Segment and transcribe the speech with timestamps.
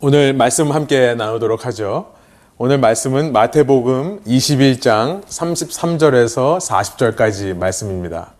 [0.00, 2.12] 오늘 말씀 함께 나누도록 하죠.
[2.56, 8.32] 오늘 말씀은 마태복음 21장 33절에서 40절까지 말씀입니다.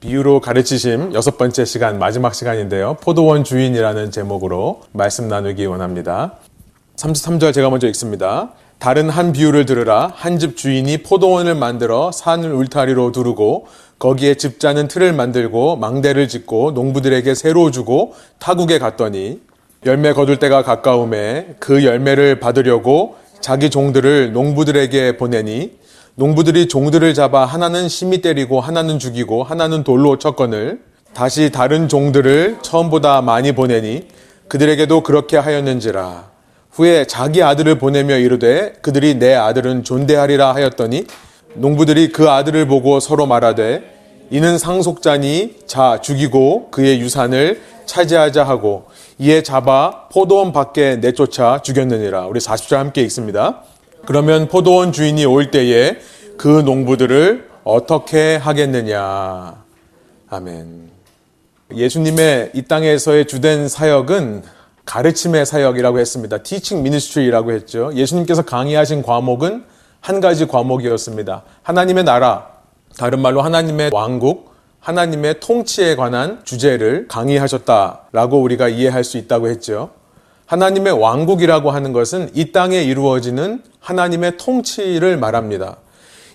[0.00, 2.96] 비유로 가르치심 여섯 번째 시간 마지막 시간인데요.
[3.00, 6.32] 포도원 주인이라는 제목으로 말씀 나누기 원합니다.
[6.96, 8.50] 33절 제가 먼저 읽습니다.
[8.80, 13.68] 다른 한 비유를 들으라 한 집 주인이 포도원을 만들어 산을 울타리로 두르고
[14.00, 19.46] 거기에 집자는 틀을 만들고 망대를 짓고 농부들에게 새로 주고 타국에 갔더니
[19.86, 25.78] 열매 거둘 때가 가까움에 그 열매를 받으려고 자기 종들을 농부들에게 보내니
[26.16, 30.80] 농부들이 종들을 잡아 하나는 심히 때리고 하나는 죽이고 하나는 돌로 쳤거늘
[31.14, 34.08] 다시 다른 종들을 처음보다 많이 보내니
[34.48, 36.28] 그들에게도 그렇게 하였는지라.
[36.72, 41.06] 후에 자기 아들을 보내며 이르되 그들이 내 아들은 존대하리라 하였더니
[41.54, 43.82] 농부들이 그 아들을 보고 서로 말하되
[44.30, 48.84] 이는 상속자니 자 죽이고 그의 유산을 차지하자 하고
[49.20, 52.26] 이에 잡아 포도원 밖에 내쫓아 죽였느니라.
[52.26, 53.62] 우리 40절 함께 읽습니다.
[54.06, 55.98] 그러면 포도원 주인이 올 때에
[56.36, 59.64] 그 농부들을 어떻게 하겠느냐.
[60.30, 60.90] 아멘.
[61.74, 64.44] 예수님의 이 땅에서의 주된 사역은
[64.84, 66.38] 가르침의 사역이라고 했습니다.
[66.38, 67.90] 티칭 미니스트리라고 했죠.
[67.94, 69.64] 예수님께서 강의하신 과목은
[70.00, 71.42] 한 가지 과목이었습니다.
[71.62, 72.46] 하나님의 나라,
[72.96, 74.47] 다른 말로 하나님의 왕국,
[74.80, 79.90] 하나님의 통치에 관한 주제를 강의하셨다라고 우리가 이해할 수 있다고 했죠.
[80.46, 85.76] 하나님의 왕국이라고 하는 것은 이 땅에 이루어지는 하나님의 통치를 말합니다.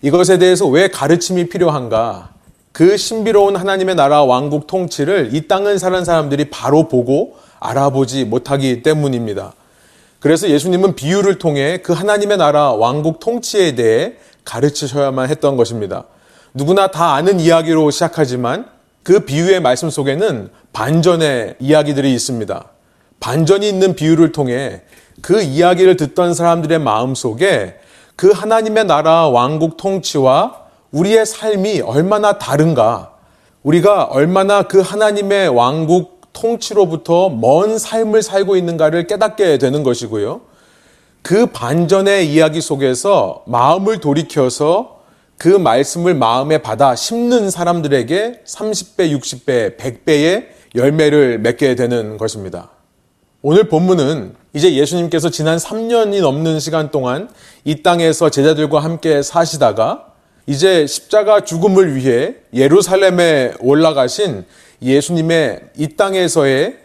[0.01, 2.29] 이것에 대해서 왜 가르침이 필요한가?
[2.71, 9.53] 그 신비로운 하나님의 나라 왕국 통치를 이 땅을 사는 사람들이 바로 보고 알아보지 못하기 때문입니다.
[10.19, 16.05] 그래서 예수님은 비유를 통해 그 하나님의 나라 왕국 통치에 대해 가르치셔야만 했던 것입니다.
[16.53, 18.67] 누구나 다 아는 이야기로 시작하지만
[19.01, 22.65] 그 비유의 말씀 속에는 반전의 이야기들이 있습니다.
[23.19, 24.81] 반전이 있는 비유를 통해
[25.21, 27.75] 그 이야기를 듣던 사람들의 마음 속에
[28.15, 33.13] 그 하나님의 나라 왕국 통치와 우리의 삶이 얼마나 다른가,
[33.63, 40.41] 우리가 얼마나 그 하나님의 왕국 통치로부터 먼 삶을 살고 있는가를 깨닫게 되는 것이고요.
[41.23, 44.92] 그 반전의 이야기 속에서 마음을 돌이켜서
[45.43, 52.69] 그 말씀을 마음에 받아 심는 사람들에게 30배, 60배, 100배의 열매를 맺게 되는 것입니다.
[53.41, 57.27] 오늘 본문은 이제 예수님께서 지난 3년이 넘는 시간 동안
[57.65, 60.13] 이 땅에서 제자들과 함께 사시다가
[60.47, 64.45] 이제 십자가 죽음을 위해 예루살렘에 올라가신
[64.81, 66.77] 예수님의 이 땅에서의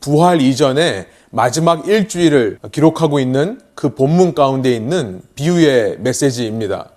[0.00, 6.95] 부활 이전에 마지막 일주일을 기록하고 있는 그 본문 가운데 있는 비유의 메시지입니다.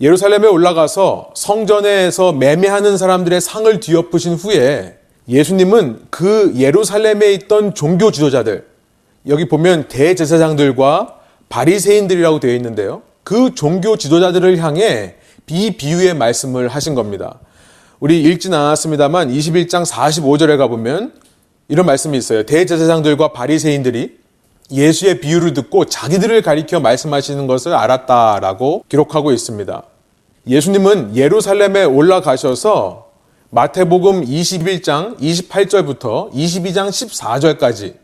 [0.00, 8.66] 예루살렘에 올라가서 성전에서 매매하는 사람들의 상을 뒤엎으신 후에 예수님은 그 예루살렘에 있던 종교 지도자들
[9.28, 13.02] 여기 보면 대제사장들과 바리새인들이라고 되어 있는데요.
[13.22, 15.14] 그 종교 지도자들을 향해
[15.46, 17.38] 비 비유의 말씀을 하신 겁니다.
[18.00, 21.12] 우리 읽진 않았습니다만 21장 45절에 가보면
[21.68, 22.42] 이런 말씀이 있어요.
[22.44, 24.23] 대제사장들과 바리새인들이
[24.70, 29.82] 예수의 비유를 듣고 자기들을 가리켜 말씀하시는 것을 알았다라고 기록하고 있습니다.
[30.46, 33.06] 예수님은 예루살렘에 올라가셔서
[33.50, 37.94] 마태복음 21장 28절부터 22장 14절까지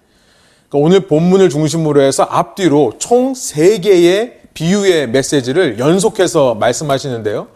[0.68, 7.48] 그러니까 오늘 본문을 중심으로 해서 앞뒤로 총 3개의 비유의 메시지를 연속해서 말씀하시는데요.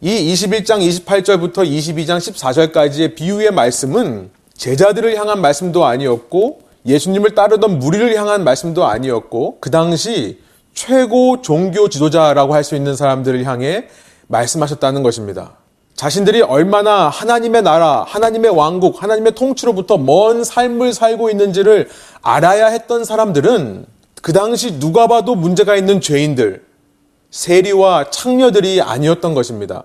[0.00, 8.44] 이 21장 28절부터 22장 14절까지의 비유의 말씀은 제자들을 향한 말씀도 아니었고 예수님을 따르던 무리를 향한
[8.44, 10.38] 말씀도 아니었고 그 당시
[10.74, 13.88] 최고 종교 지도자라고 할 수 있는 사람들을 향해
[14.26, 15.56] 말씀하셨다는 것입니다.
[15.94, 21.88] 자신들이 얼마나 하나님의 나라, 하나님의 왕국, 하나님의 통치로부터 먼 삶을 살고 있는지를
[22.20, 23.86] 알아야 했던 사람들은
[24.20, 26.64] 그 당시 누가 봐도 문제가 있는 죄인들,
[27.30, 29.84] 세리와 창녀들이 아니었던 것입니다.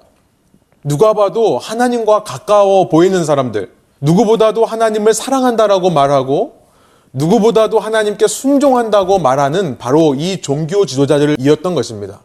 [0.84, 3.72] 누가 봐도 하나님과 가까워 보이는 사람들,
[4.02, 6.59] 누구보다도 하나님을 사랑한다라고 말하고
[7.14, 12.22] 누구보다도 하나님께 순종한다고 말하는 바로 이 종교 지도자들이었던 것입니다.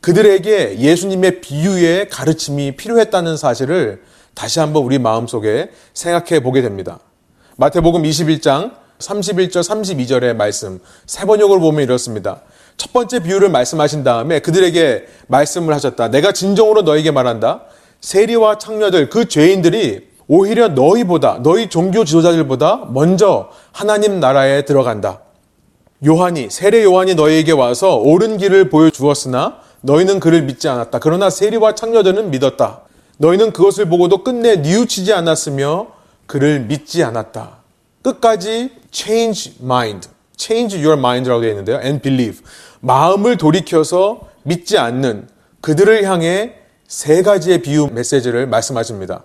[0.00, 4.02] 그들에게 예수님의 비유의 가르침이 필요했다는 사실을
[4.34, 6.98] 다시 한번 우리 마음속에 생각해 보게 됩니다.
[7.56, 12.42] 마태복음 21장 31절 32절의 말씀 세 번역을 보면 이렇습니다.
[12.76, 16.08] 첫 번째 비유를 말씀하신 다음에 그들에게 말씀을 하셨다.
[16.08, 17.62] 내가 진정으로 너에게 말한다.
[18.00, 25.20] 세리와 창녀들 그 죄인들이 오히려 너희보다 너희 종교 지도자들보다 먼저 하나님 나라에 들어간다.
[26.06, 30.98] 요한이 세례 요한이 너희에게 와서 옳은 길을 보여 주었으나 너희는 그를 믿지 않았다.
[30.98, 32.80] 그러나 세리와 창녀들은 믿었다.
[33.18, 35.88] 너희는 그것을 보고도 끝내 뉘우치지 않았으며
[36.26, 37.58] 그를 믿지 않았다.
[38.02, 40.08] 끝까지 change mind.
[40.36, 41.76] change your mind라고 되어 있는데요.
[41.82, 42.40] and believe.
[42.80, 45.28] 마음을 돌이켜서 믿지 않는
[45.60, 46.54] 그들을 향해
[46.86, 49.22] 세 가지의 비유 메시지를 말씀하십니다.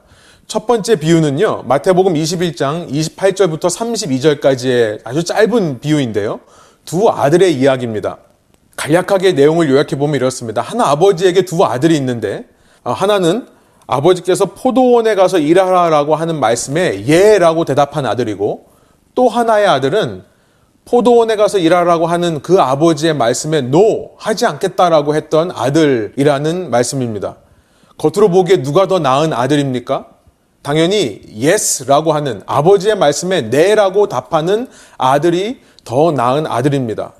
[0.49, 1.65] 첫 번째 비유는요.
[1.67, 6.39] 마태복음 21장 28절부터 32절까지의 아주 짧은 비유인데요.
[6.85, 8.17] 두 아들의 이야기입니다.
[8.75, 10.63] 간략하게 내용을 요약해 보면 이렇습니다.
[10.63, 12.47] 한 아버지에게 두 아들이 있는데
[12.83, 13.45] 아, 하나는
[13.85, 18.65] 아버지께서 포도원에 가서 일하라라고 하는 말씀에 예라고 대답한 아들이고
[19.13, 20.23] 또 하나의 아들은
[20.83, 27.35] 포도원에 가서 일하라고 하는 그 아버지의 말씀에 no 하지 않겠다라고 했던 아들이라는 말씀입니다.
[27.99, 30.18] 겉으로 보기에 누가 더 나은 아들입니까?
[30.61, 34.67] 당연히 yes라고 하는 아버지의 말씀에 네라고 답하는
[34.97, 37.13] 아들이 더 나은 아들입니다.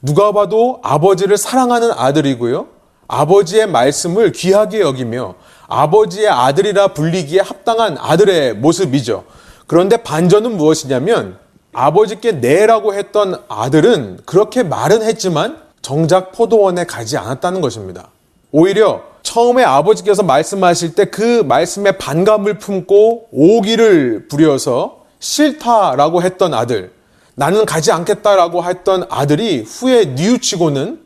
[0.00, 2.66] 누가 봐도 아버지를 사랑하는 아들이고요.
[3.08, 5.34] 아버지의 말씀을 귀하게 여기며
[5.66, 9.24] 아버지의 아들이라 불리기에 합당한 아들의 모습이죠.
[9.66, 11.38] 그런데 반전은 무엇이냐면
[11.72, 18.08] 아버지께 내라고 했던 아들은 그렇게 말은 했지만 정작 포도원에 가지 않았다는 것입니다.
[18.56, 26.92] 오히려 처음에 아버지께서 말씀하실 때 그 말씀에 반감을 품고 오기를 부려서 싫다라고 했던 아들,
[27.34, 31.00] 나는 가지 않겠다라고 했던 아들이 후에 뉘우치고는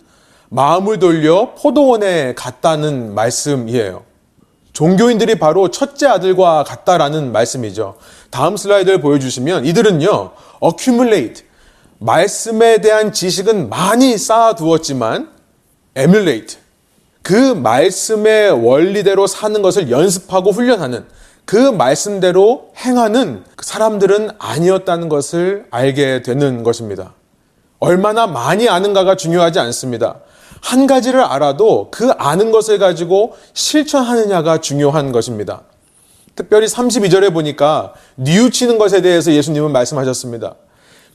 [0.50, 4.02] 마음을 돌려 포도원에 갔다는 말씀이에요.
[4.74, 7.96] 종교인들이 바로 첫째 아들과 같다라는 말씀이죠.
[8.30, 11.46] 다음 슬라이드를 보여주시면 이들은요, accumulate,
[11.98, 15.30] 말씀에 대한 지식은 많이 쌓아두었지만
[15.96, 16.58] emulate,
[17.28, 21.04] 그 말씀의 원리대로 사는 것을 연습하고 훈련하는
[21.44, 27.12] 그 말씀대로 행하는 사람들은 아니었다는 것을 알게 되는 것입니다.
[27.80, 30.20] 얼마나 많이 아는가가 중요하지 않습니다.
[30.62, 35.64] 한 가지를 알아도 그 아는 것을 가지고 실천하느냐가 중요한 것입니다.
[36.34, 40.54] 특별히 32절에 보니까 뉘우치는 것에 대해서 예수님은 말씀하셨습니다.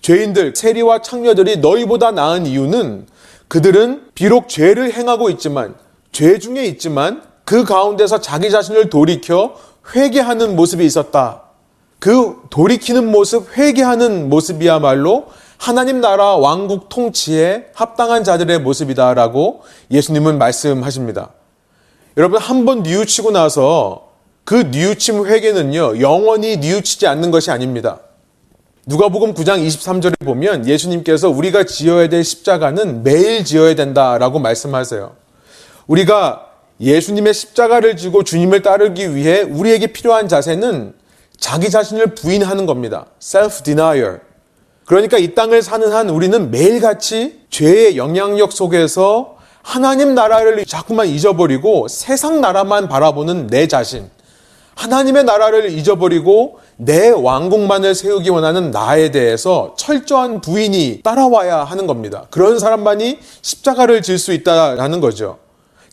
[0.03, 3.07] 죄인들, 세리와 창녀들이 너희보다 나은 이유는
[3.47, 5.73] 그들은 비록 죄를 행하고 있지만
[6.13, 9.55] 죄 중에 있지만 그 가운데서 자기 자신을 돌이켜
[9.93, 11.41] 회개하는 모습이 있었다.
[11.99, 15.25] 그 돌이키는 모습, 회개하는 모습이야말로
[15.57, 19.61] 하나님 나라 왕국 통치에 합당한 자들의 모습이다라고
[19.91, 21.29] 예수님은 말씀하십니다.
[22.17, 24.09] 여러분 한 번 뉘우치고 나서
[24.43, 27.99] 그 뉘우침 회개는요 영원히 뉘우치지 않는 것이 아닙니다.
[28.85, 35.22] 누가복음 9장 23절에 보면 예수님께서 우리가 지어야 될 십자가는 매일 지어야 된다라고 말씀하세요.
[35.87, 36.47] 우리가
[36.79, 40.93] 예수님의 십자가를 지고 주님을 따르기 위해 우리에게 필요한 자세는
[41.37, 43.07] 자기 자신을 부인하는 겁니다.
[43.19, 44.19] self-denial.
[44.85, 52.41] 그러니까 이 땅을 사는 한 우리는 매일같이 죄의 영향력 속에서 하나님 나라를 자꾸만 잊어버리고 세상
[52.41, 54.09] 나라만 바라보는 내 자신,
[54.75, 62.25] 하나님의 나라를 잊어버리고 내 왕국만을 세우기 원하는 나에 대해서 철저한 부인이 따라와야 하는 겁니다.
[62.29, 65.37] 그런 사람만이 십자가를 질 수 있다라는 거죠.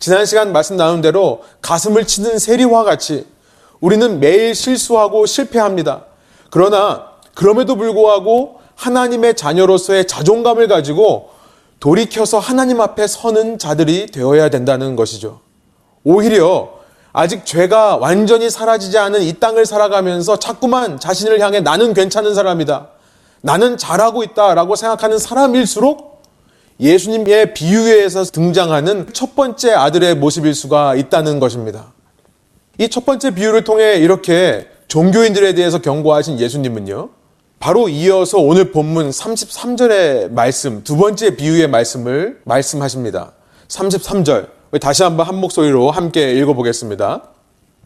[0.00, 3.26] 지난 시간 말씀 나눈 대로 가슴을 치는 세리와 같이
[3.80, 6.06] 우리는 매일 실수하고 실패합니다.
[6.50, 11.28] 그러나 그럼에도 불구하고 하나님의 자녀로서의 자존감을 가지고
[11.80, 15.40] 돌이켜서 하나님 앞에 서는 자들이 되어야 된다는 것이죠.
[16.02, 16.80] 오히려
[17.12, 22.88] 아직 죄가 완전히 사라지지 않은 이 땅을 살아가면서 자꾸만 자신을 향해 나는 괜찮은 사람이다.
[23.42, 26.09] 나는 잘하고 있다 라고 생각하는 사람일수록
[26.80, 31.92] 예수님의 비유에서 등장하는 첫 번째 아들의 모습일 수가 있다는 것입니다.
[32.78, 37.10] 이 첫 번째 비유를 통해 이렇게 종교인들에 대해서 경고하신 예수님은요,
[37.58, 43.32] 바로 이어서 오늘 본문 33절의 말씀, 두 번째 비유의 말씀을 말씀하십니다.
[43.68, 44.48] 33절.
[44.80, 47.24] 다시 한번 한 목소리로 함께 읽어보겠습니다.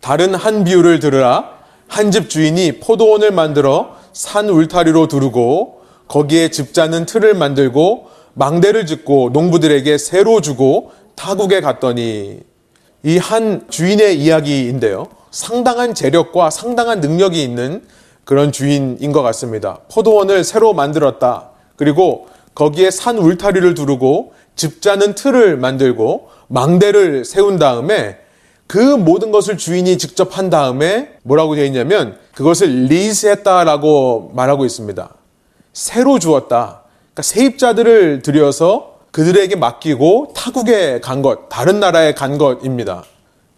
[0.01, 1.55] 다른 한 비유를 들으라.
[1.89, 9.99] 한 집 주인이 포도원을 만들어 산 울타리로 두르고 거기에 집자는 틀을 만들고 망대를 짓고 농부들에게
[9.99, 12.41] 새로 주고 타국에 갔더니
[13.05, 15.09] 이 한 주인의 이야기인데요.
[15.31, 17.83] 상당한 재력과 상당한 능력이 있는
[18.25, 19.81] 그런 주인인 것 같습니다.
[19.93, 21.51] 포도원을 새로 만들었다.
[21.77, 28.19] 그리고 거기에 산 울타리를 두르고 집자는 틀을 만들고 망대를 세운 다음에
[28.67, 35.11] 그 모든 것을 주인이 직접 한 다음에 뭐라고 되어 있냐면 그것을 리스했다라고 말하고 있습니다.
[35.75, 36.84] 새로 주었다.
[37.15, 43.05] 그러니까 세입자들을 들여서 그들에게 맡기고 타국에 간 것, 다른 나라에 간 것입니다.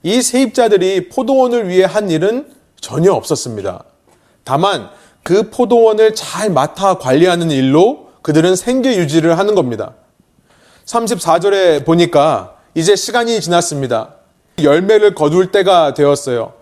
[0.02, 2.46] 이 세입자들이 포도원을 위해 한 일은
[2.78, 3.84] 전혀 없었습니다.
[4.44, 4.90] 다만
[5.22, 9.94] 그 포도원을 잘 맡아 관리하는 일로 그들은 생계 유지를 하는 겁니다.
[10.84, 14.16] 34절에 보니까 이제 시간이 지났습니다.
[14.62, 16.52] 열매를 거둘 때가 되었어요.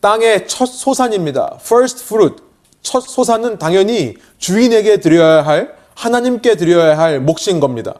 [0.00, 1.58] 땅의 첫 소산입니다.
[1.60, 2.36] first fruit.
[2.80, 7.94] 첫 소산은 당연히 주인에게 드려야 할 하나님께 드려야 할 몫인 겁니다.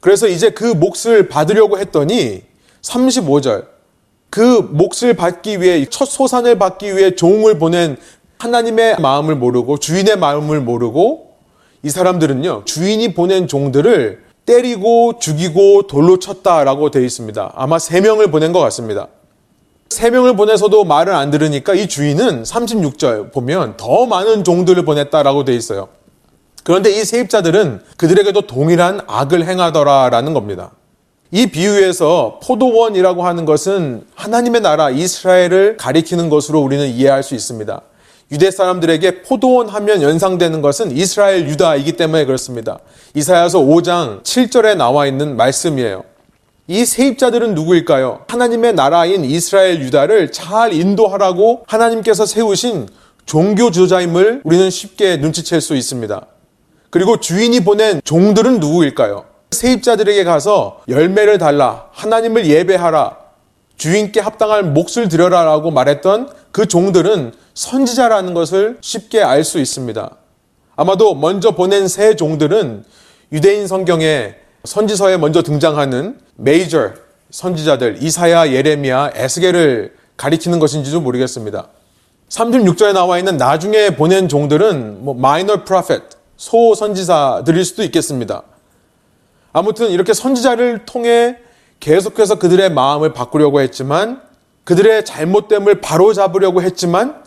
[0.00, 2.42] 그래서 이제 그 몫을 받으려고 했더니
[2.82, 3.66] 35절
[4.30, 7.96] 그 몫을 받기 위해 첫 소산을 받기 위해 종을 보낸
[8.38, 11.32] 하나님의 마음을 모르고 주인의 마음을 모르고
[11.82, 17.52] 이 사람들은요 주인이 보낸 종들을 때리고 죽이고 돌로 쳤다라고 되어 있습니다.
[17.54, 19.08] 아마 세 명을 보낸 것 같습니다.
[19.88, 25.54] 세 명을 보내서도 말을 안 들으니까 이 주인은 36절 보면 더 많은 종들을 보냈다라고 되어
[25.54, 25.88] 있어요.
[26.66, 30.72] 그런데 이 세입자들은 그들에게도 동일한 악을 행하더라라는 겁니다.
[31.30, 37.80] 이 비유에서 포도원이라고 하는 것은 하나님의 나라 이스라엘을 가리키는 것으로 우리는 이해할 수 있습니다.
[38.32, 42.80] 유대 사람들에게 포도원 하면 연상되는 것은 이스라엘 유다이기 때문에 그렇습니다.
[43.14, 46.02] 이사야서 5장 7절에 나와 있는 말씀이에요.
[46.66, 48.24] 이 세입자들은 누구일까요?
[48.26, 52.88] 하나님의 나라인 이스라엘 유다를 잘 인도하라고 하나님께서 세우신
[53.24, 56.26] 종교 주자임을 우리는 쉽게 눈치챌 수 있습니다.
[56.90, 59.24] 그리고 주인이 보낸 종들은 누구일까요?
[59.50, 63.16] 세입자들에게 가서 열매를 달라, 하나님을 예배하라,
[63.76, 70.10] 주인께 합당할 몫을 드려라 라고 말했던 그 종들은 선지자라는 것을 쉽게 알 수 있습니다.
[70.76, 72.84] 아마도 먼저 보낸 새 종들은
[73.32, 76.90] 유대인 성경에 선지서에 먼저 등장하는 메이저
[77.30, 81.68] 선지자들 이사야, 예레미야, 에스겔을 가리키는 것인지도 모르겠습니다.
[82.28, 88.42] 36절에 나와 있는 나중에 보낸 종들은 뭐 마이너 프로페트, 소 선지자들일 수도 있겠습니다.
[89.52, 91.38] 아무튼 이렇게 선지자를 통해
[91.80, 94.20] 계속해서 그들의 마음을 바꾸려고 했지만
[94.64, 97.22] 그들의 잘못됨을 바로잡으려고 했지만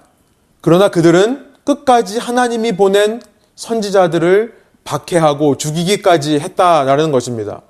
[0.62, 3.22] 그러나 그들은 끝까지 하나님이 보낸
[3.56, 7.62] 선지자들을 박해하고 죽이기까지 했다라는 것입니다.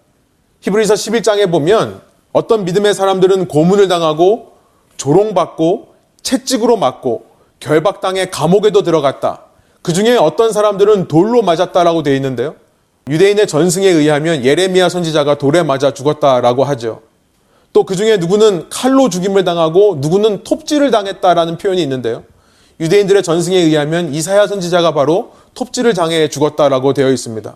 [0.62, 4.54] 히브리서 11장에 보면 어떤 믿음의 사람들은 고문을 당하고
[4.98, 7.26] 조롱받고 채찍으로 맞고
[7.60, 9.49] 결박당해 감옥에도 들어갔다.
[9.82, 12.56] 그 중에 어떤 사람들은 돌로 맞았다라고 되어 있는데요.
[13.10, 17.02] 유대인의 전승에 의하면 예레미야 선지자가 돌에 맞아 죽었다라고 하죠.
[17.74, 22.24] 또 그 중에 누구는 칼로 죽임을 당하고 누구는 톱질을 당했다라는 표현이 있는데요.
[22.80, 27.56] 유대인들의 전승에 의하면 이사야 선지자가 바로 톱질을 당해 죽었다라고 되어 있습니다.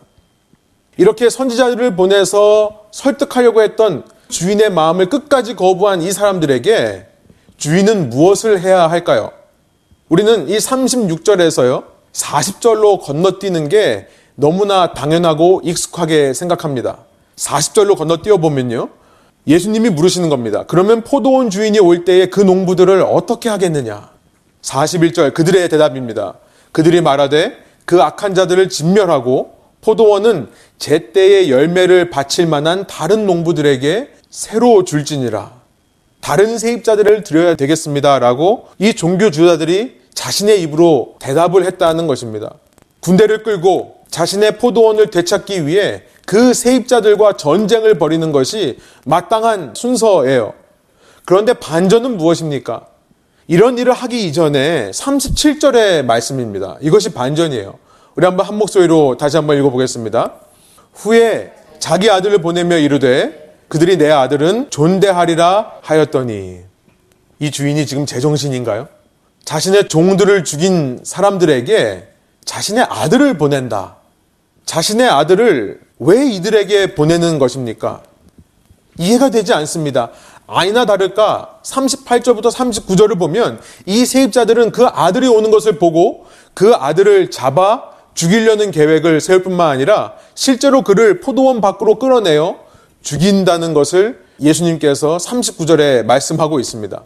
[0.97, 7.05] 이렇게 선지자들을 보내서 설득하려고 했던 주인의 마음을 끝까지 거부한 이 사람들에게
[7.57, 9.31] 주인은 무엇을 해야 할까요?
[10.09, 16.99] 우리는 이 36절에서요, 40절로 건너뛰는 게 너무나 당연하고 익숙하게 생각합니다.
[17.35, 18.89] 40절로 건너뛰어 보면요.
[19.47, 20.63] 예수님이 물으시는 겁니다.
[20.67, 24.09] 그러면 포도원 주인이 올 때에 그 농부들을 어떻게 하겠느냐?
[24.61, 26.35] 41절 그들의 대답입니다.
[26.71, 34.85] 그들이 말하되 그 악한 자들을 진멸하고 포도원은 제 때의 열매를 바칠 만한 다른 농부들에게 새로
[34.85, 35.51] 줄지니라.
[36.21, 38.19] 다른 세입자들을 드려야 되겠습니다.
[38.19, 42.53] 라고 이 종교 주자들이 자신의 입으로 대답을 했다는 것입니다.
[43.01, 50.53] 군대를 끌고 자신의 포도원을 되찾기 위해 그 세입자들과 전쟁을 벌이는 것이 마땅한 순서예요.
[51.25, 52.87] 그런데 반전은 무엇입니까?
[53.47, 56.77] 이런 일을 하기 이전에 37절의 말씀입니다.
[56.81, 57.77] 이것이 반전이에요.
[58.15, 60.33] 우리 한번 한 목소리로 다시 한번 읽어보겠습니다.
[60.93, 66.59] 후에 자기 아들을 보내며 이르되 그들이 내 아들은 존대하리라 하였더니
[67.39, 68.87] 이 주인이 지금 제정신인가요?
[69.45, 72.07] 자신의 종들을 죽인 사람들에게
[72.45, 73.97] 자신의 아들을 보낸다.
[74.65, 78.01] 자신의 아들을 왜 이들에게 보내는 것입니까?
[78.97, 80.11] 이해가 되지 않습니다.
[80.47, 87.93] 아니나 다를까 38절부터 39절을 보면 이 세입자들은 그 아들이 오는 것을 보고 그 아들을 잡아
[88.13, 92.59] 죽이려는 계획을 세울 뿐만 아니라 실제로 그를 포도원 밖으로 끌어내어
[93.01, 97.03] 죽인다는 것을 예수님께서 39절에 말씀하고 있습니다.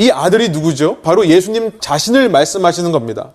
[0.00, 0.96] 이 아들이 누구죠?
[1.02, 3.32] 바로 예수님 자신을 말씀하시는 겁니다.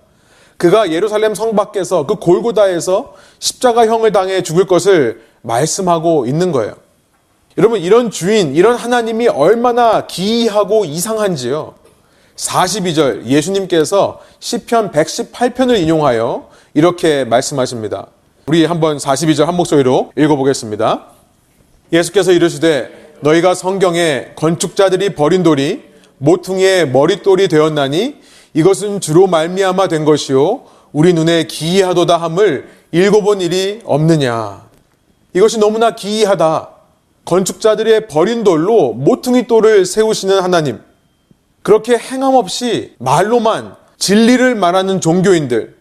[0.58, 6.74] 그가 예루살렘 성 밖에서 그 골고다에서 십자가형을 당해 죽을 것을 말씀하고 있는 거예요.
[7.60, 11.76] 여러분, 이런 주인, 이런 하나님이 얼마나 기이하고 이상한지요.
[12.36, 18.08] 42절 예수님께서 시편 118편을 인용하여 이렇게 말씀하십니다.
[18.48, 21.06] 우리 한번 42절 한 목소리로 읽어보겠습니다.
[21.94, 28.16] 예수께서 이르시되 너희가 성경에 건축자들이 버린 돌이 모퉁이의 머릿돌이 되었나니
[28.54, 34.66] 이것은 주로 말미암아 된 것이요 우리 눈에 기이하도다 함을 읽어본 일이 없느냐.
[35.34, 36.70] 이것이 너무나 기이하다.
[37.26, 40.80] 건축자들의 버린 돌로 모퉁이 돌을 세우시는 하나님.
[41.64, 45.76] 그렇게 행함 없이 말로만 진리를 말하는 종교인들.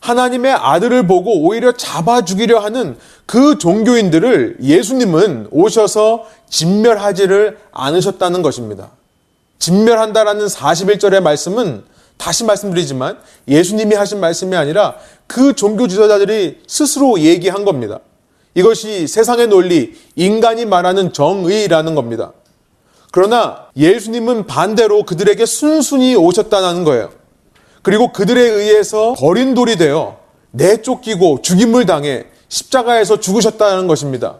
[0.00, 2.96] 하나님의 아들을 보고 오히려 잡아 죽이려 하는
[3.26, 8.90] 그 종교인들을 예수님은 오셔서 진멸하지를 않으셨다는 것입니다.
[9.60, 11.84] 진멸한다라는 41절의 말씀은
[12.16, 18.00] 다시 말씀드리지만 예수님이 하신 말씀이 아니라 그 종교 지도자들이 스스로 얘기한 겁니다.
[18.54, 22.32] 이것이 세상의 논리, 인간이 말하는 정의라는 겁니다.
[23.12, 27.10] 그러나 예수님은 반대로 그들에게 순순히 오셨다는 거예요.
[27.82, 30.18] 그리고 그들에 의해서 버린 돌이 되어
[30.50, 34.38] 내쫓기고 죽임을 당해 십자가에서 죽으셨다는 것입니다.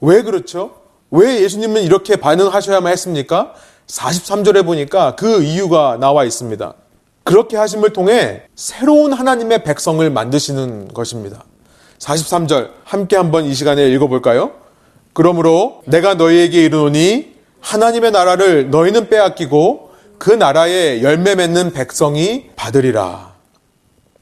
[0.00, 0.76] 왜 그렇죠?
[1.10, 3.54] 왜 예수님은 이렇게 반응하셔야만 했습니까?
[3.90, 6.74] 43절에 보니까 그 이유가 나와 있습니다.
[7.24, 11.44] 그렇게 하심을 통해 새로운 하나님의 백성을 만드시는 것입니다.
[11.98, 14.52] 43절 함께 한번 이 시간에 읽어볼까요?
[15.12, 23.34] 그러므로 내가 너희에게 이르노니 하나님의 나라를 너희는 빼앗기고 그 나라에 열매 맺는 백성이 받으리라.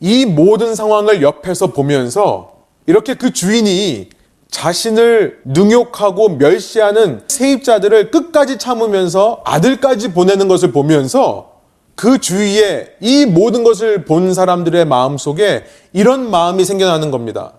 [0.00, 2.52] 이 모든 상황을 옆에서 보면서
[2.86, 4.08] 이렇게 그 주인이
[4.50, 11.58] 자신을 능욕하고 멸시하는 세입자들을 끝까지 참으면서 아들까지 보내는 것을 보면서
[11.94, 17.54] 그 주위에 이 모든 것을 본 사람들의 마음 속에 이런 마음이 생겨나는 겁니다.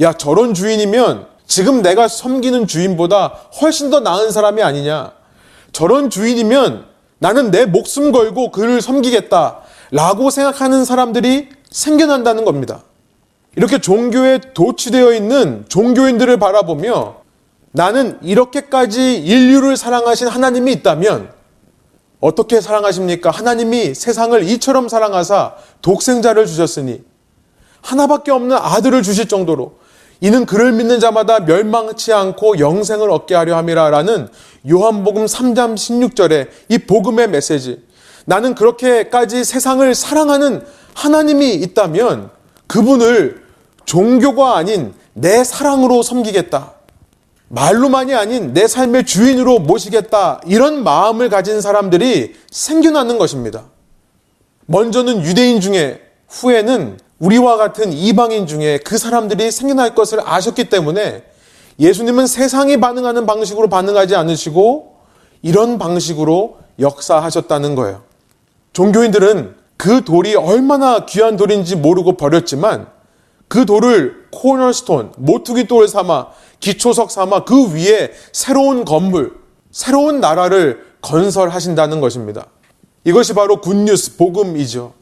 [0.00, 5.12] 야, 저런 주인이면 지금 내가 섬기는 주인보다 훨씬 더 나은 사람이 아니냐.
[5.72, 6.86] 저런 주인이면
[7.18, 9.60] 나는 내 목숨 걸고 그를 섬기겠다.
[9.90, 12.82] 라고 생각하는 사람들이 생겨난다는 겁니다.
[13.56, 17.16] 이렇게 종교에 도취되어 있는 종교인들을 바라보며
[17.72, 21.30] 나는 이렇게까지 인류를 사랑하신 하나님이 있다면
[22.20, 23.30] 어떻게 사랑하십니까?
[23.30, 27.02] 하나님이 세상을 이처럼 사랑하사 독생자를 주셨으니
[27.80, 29.78] 하나밖에 없는 아들을 주실 정도로
[30.20, 34.28] 이는 그를 믿는 자마다 멸망치 않고 영생을 얻게 하려 함이라라는
[34.70, 37.84] 요한복음 3장 16절의 이 복음의 메시지.
[38.24, 42.30] 나는 그렇게까지 세상을 사랑하는 하나님이 있다면
[42.66, 43.45] 그분을
[43.86, 46.74] 종교가 아닌 내 사랑으로 섬기겠다.
[47.48, 50.40] 말로만이 아닌 내 삶의 주인으로 모시겠다.
[50.46, 53.64] 이런 마음을 가진 사람들이 생겨나는 것입니다.
[54.66, 61.22] 먼저는 유대인 중에 후에는 우리와 같은 이방인 중에 그 사람들이 생겨날 것을 아셨기 때문에
[61.78, 64.96] 예수님은 세상이 반응하는 방식으로 반응하지 않으시고
[65.42, 68.02] 이런 방식으로 역사하셨다는 거예요.
[68.72, 72.88] 종교인들은 그 돌이 얼마나 귀한 돌인지 모르고 버렸지만
[73.48, 76.28] 그 돌을 코너스톤, 모퉁이 돌 삼아
[76.60, 79.34] 기초석 삼아 그 위에 새로운 건물,
[79.70, 82.46] 새로운 나라를 건설하신다는 것입니다.
[83.04, 84.92] 이것이 바로 굿뉴스, 복음이죠.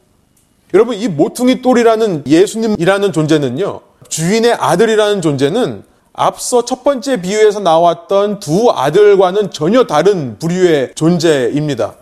[0.73, 8.71] 여러분, 이 모퉁이 돌이라는 예수님이라는 존재는요, 주인의 아들이라는 존재는 앞서 첫 번째 비유에서 나왔던 두
[8.71, 11.95] 아들과는 전혀 다른 부류의 존재입니다.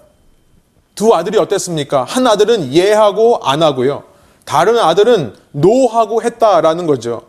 [0.96, 2.04] 두 아들이 어땠습니까?
[2.04, 4.04] 한 아들은 예하고 안 하고요.
[4.46, 7.24] 다른 아들은 노하고 했다라는 거죠.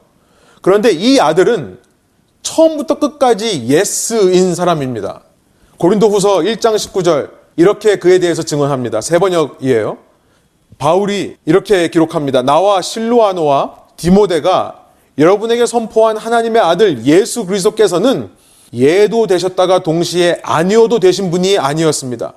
[0.60, 1.78] 그런데 이 아들은
[2.42, 5.22] 처음부터 끝까지 yes인 사람입니다.
[5.78, 9.00] 고린도 후서 1장 19절 이렇게 그에 대해서 증언합니다.
[9.00, 9.98] 새번역이에요.
[10.78, 12.42] 바울이 이렇게 기록합니다.
[12.42, 14.86] 나와 실루아노와 디모데가
[15.18, 18.30] 여러분에게 선포한 하나님의 아들 예수 그리스도께서는
[18.72, 22.34] 예도 되셨다가 동시에 아니어도 되신 분이 아니었습니다.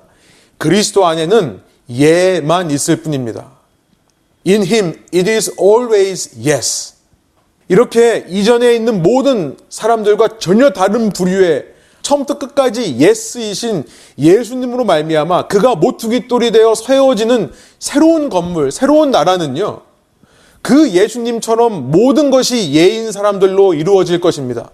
[0.56, 3.57] 그리스도 안에는 예만 있을 뿐입니다.
[4.46, 6.94] In him it is always yes.
[7.68, 11.66] 이렇게 이전에 있는 모든 사람들과 전혀 다른 부류의
[12.02, 13.84] 처음부터 끝까지 예스이신
[14.18, 19.82] 예수님으로 말미암아 그가 모퉁이 돌이 되어 세워지는 새로운 건물, 새로운 나라는요.
[20.62, 24.70] 그 예수님처럼 모든 것이 예인 사람들로 이루어질 것입니다.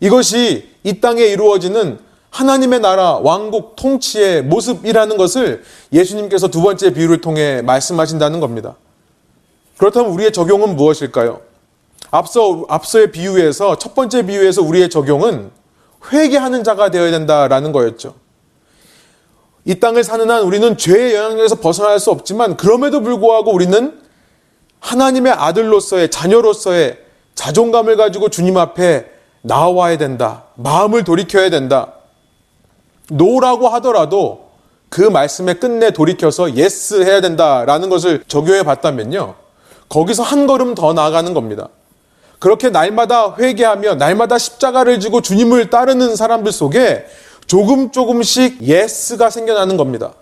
[0.00, 1.98] 이것이 이 땅에 이루어지는
[2.30, 8.76] 하나님의 나라, 왕국, 통치의 모습이라는 것을 예수님께서 두 번째 비유를 통해 말씀하신다는 겁니다.
[9.80, 11.40] 그렇다면 우리의 적용은 무엇일까요?
[12.10, 15.50] 앞서, 앞서의 비유에서, 첫 번째 비유에서 우리의 적용은
[16.12, 18.14] 회개하는 자가 되어야 된다라는 거였죠.
[19.64, 23.98] 이 땅을 사는 한 우리는 죄의 영향력에서 벗어날 수 없지만 그럼에도 불구하고 우리는
[24.80, 26.98] 하나님의 아들로서의 자녀로서의
[27.34, 30.44] 자존감을 가지고 주님 앞에 나와야 된다.
[30.56, 31.94] 마음을 돌이켜야 된다.
[33.10, 34.50] no라고 하더라도
[34.90, 39.40] 그 말씀에 끝내 돌이켜서 yes 해야 된다라는 것을 적용해 봤다면요.
[39.90, 41.68] 거기서 한 걸음 더 나아가는 겁니다.
[42.38, 47.04] 그렇게 날마다 회개하며 날마다 십자가를 지고 주님을 따르는 사람들 속에
[47.46, 50.14] 조금 조금씩 yes가 생겨나는 겁니다.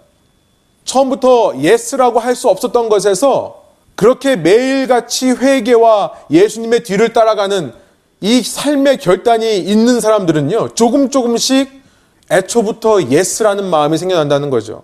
[0.84, 3.62] 처음부터 yes라고 할 수 없었던 것에서
[3.94, 7.72] 그렇게 매일같이 회개와 예수님의 뒤를 따라가는
[8.20, 11.82] 이 삶의 결단이 있는 사람들은요, 조금 조금씩
[12.30, 14.82] 애초부터 yes라는 마음이 생겨난다는 거죠.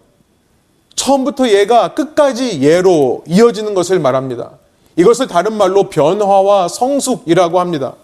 [0.95, 4.59] 처음부터 예가 끝까지 예로 이어지는 것을 말합니다.
[4.97, 7.95] 이것을 다른 말로 변화와 성숙이라고 합니다.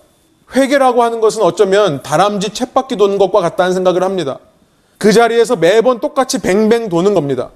[0.54, 4.38] 회개라고 하는 것은 어쩌면 다람쥐 쳇바퀴 도는 것과 같다는 생각을 합니다.
[4.98, 7.50] 그 자리에서 매번 똑같이 뱅뱅 도는 겁니다.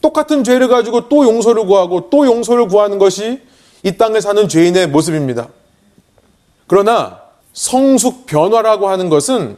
[0.00, 3.42] 똑같은 죄를 가지고 또 용서를 구하고 또 용서를 구하는 것이
[3.82, 5.48] 이 땅에 사는 죄인의 모습입니다.
[6.66, 7.20] 그러나
[7.52, 9.56] 성숙 변화라고 하는 것은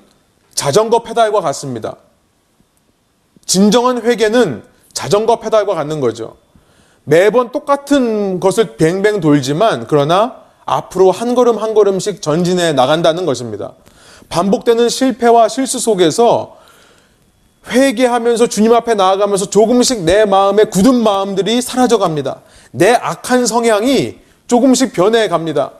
[0.54, 1.96] 자전거 페달과 같습니다.
[3.44, 4.62] 진정한 회개는
[4.92, 6.36] 자전거 페달과 같는 거죠.
[7.04, 13.72] 매번 똑같은 것을 뱅뱅 돌지만 그러나 앞으로 한 걸음 한 걸음씩 전진해 나간다는 것입니다.
[14.28, 16.56] 반복되는 실패와 실수 속에서
[17.68, 22.40] 회개하면서 주님 앞에 나아가면서 조금씩 내 마음의 굳은 마음들이 사라져 갑니다.
[22.70, 25.72] 내 악한 성향이 조금씩 변해 갑니다.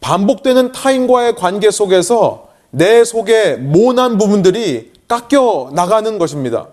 [0.00, 6.66] 반복되는 타인과의 관계 속에서 내 속에 모난 부분들이 깎여 나가는 것입니다.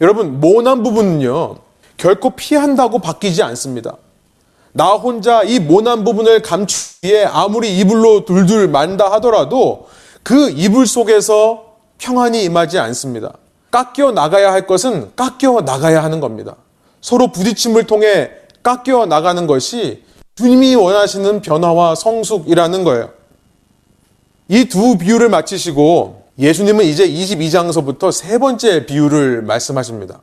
[0.00, 1.56] 여러분, 모난 부분은요,
[1.98, 3.96] 결코 피한다고 바뀌지 않습니다.
[4.72, 9.88] 나 혼자 이 모난 부분을 감추기에 아무리 이불로 둘둘 만다 하더라도
[10.22, 13.34] 그 이불 속에서 평안이 임하지 않습니다.
[13.70, 16.56] 깎여 나가야 할 것은 깎여 나가야 하는 겁니다.
[17.00, 18.30] 서로 부딪힘을 통해
[18.62, 20.04] 깎여 나가는 것이
[20.36, 23.10] 주님이 원하시는 변화와 성숙이라는 거예요.
[24.48, 30.20] 이 두 비유를 마치시고 예수님은 이제 22장서부터 세 번째 비유를 말씀하십니다.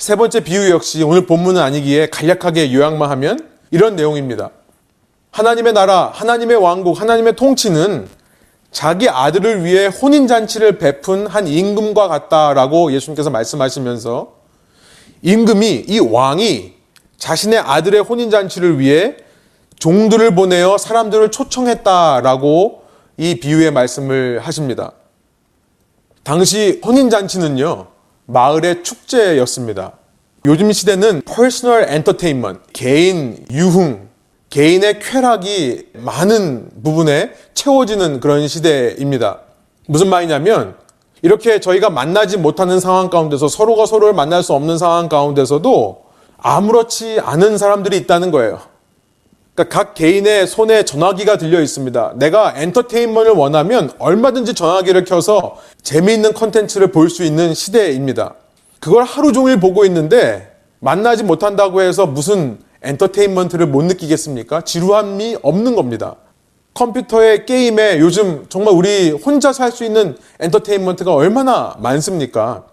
[0.00, 3.38] 세 번째 비유 역시 오늘 본문은 아니기에 간략하게 요약만 하면
[3.70, 4.48] 이런 내용입니다.
[5.30, 8.08] 하나님의 나라, 하나님의 왕국, 하나님의 통치는
[8.70, 14.32] 자기 아들을 위해 혼인잔치를 베푼 한 임금과 같다라고 예수님께서 말씀하시면서
[15.20, 16.72] 임금이, 이 왕이
[17.18, 19.16] 자신의 아들의 혼인잔치를 위해
[19.78, 22.84] 종들을 보내어 사람들을 초청했다라고
[23.18, 24.92] 이 비유의 말씀을 하십니다.
[26.22, 27.99] 당시 혼인잔치는요,
[28.30, 29.92] 마을의 축제였습니다.
[30.46, 34.08] 요즘 시대는 personal entertainment, 개인 유흥,
[34.48, 39.40] 개인의 쾌락이 많은 부분에 채워지는 그런 시대입니다.
[39.86, 40.76] 무슨 말이냐면
[41.22, 46.02] 이렇게 저희가 만나지 못하는 상황 가운데서 서로가 서로를 만날 수 없는 상황 가운데서도
[46.38, 48.60] 아무렇지 않은 사람들이 있다는 거예요.
[49.60, 52.14] 그러니까 각 개인의 손에 전화기가 들려 있습니다.
[52.16, 58.34] 내가 엔터테인먼트를 원하면 얼마든지 전화기를 켜서 재미있는 컨텐츠를 볼 수 있는 시대입니다.
[58.78, 64.62] 그걸 하루 종일 보고 있는데 만나지 못한다고 해서 무슨 엔터테인먼트를 못 느끼겠습니까?
[64.62, 66.16] 지루함이 없는 겁니다.
[66.72, 72.64] 컴퓨터에 게임에 요즘 정말 우리 혼자서 할수 있는 엔터테인먼트가 얼마나 많습니까?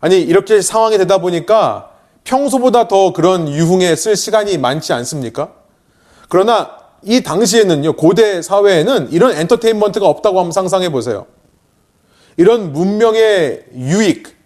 [0.00, 1.90] 아니 이렇게 상황이 되다 보니까
[2.22, 5.57] 평소보다 더 그런 유흥에 쓸 시간이 많지 않습니까?
[6.28, 11.26] 그러나 이 당시에는요 고대 사회에는 이런 엔터테인먼트가 없다고 한번 상상해 보세요.
[12.36, 14.36] 이런 문명의 유익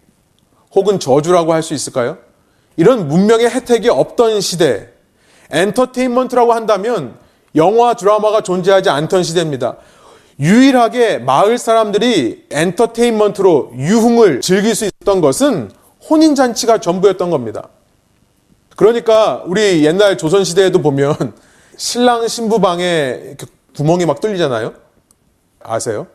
[0.75, 2.19] 혹은 저주라고 할 수 있을까요?
[2.77, 4.89] 이런 문명의 혜택이 없던 시대,
[5.51, 7.17] 엔터테인먼트라고 한다면
[7.55, 9.77] 영화, 드라마가 존재하지 않던 시대입니다.
[10.41, 15.71] 유일하게 마을 사람들이 엔터테인먼트로 유흥을 즐길 수 있었던 것은
[16.09, 17.69] 혼인잔치가 전부였던 겁니다.
[18.77, 21.35] 그러니까 우리 옛날 조선시대에도 보면
[21.77, 23.37] 신랑 신부 방에
[23.77, 24.75] 구멍이 막 뚫리잖아요?
[25.61, 26.07] 아세요?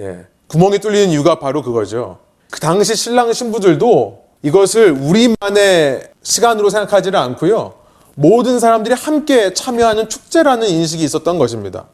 [0.00, 0.26] 예.
[0.48, 2.18] 구멍이 뚫리는 이유가 바로 그거죠.
[2.50, 7.74] 그 당시 신랑 신부들도 이것을 우리만의 시간으로 생각하지는 않고요.
[8.16, 11.86] 모든 사람들이 함께 참여하는 축제라는 인식이 있었던 것입니다.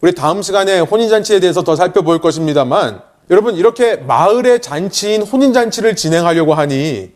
[0.00, 7.12] 우리 다음 시간에 혼인잔치에 대해서 더 살펴볼 것입니다만, 여러분, 이렇게 마을의 잔치인 혼인잔치를 진행하려고 하니,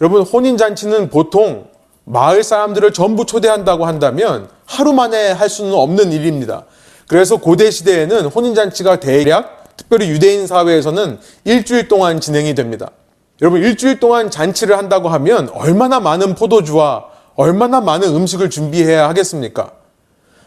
[0.00, 1.68] 여러분, 혼인잔치는 보통
[2.06, 6.64] 마을 사람들을 전부 초대한다고 한다면 하루 만에 할 수는 없는 일입니다.
[7.08, 12.90] 그래서 고대 시대에는 혼인잔치가 대략, 특별히 유대인 사회에서는 일주일 동안 진행이 됩니다.
[13.42, 19.72] 여러분, 일주일 동안 잔치를 한다고 하면 얼마나 많은 포도주와 얼마나 많은 음식을 준비해야 하겠습니까?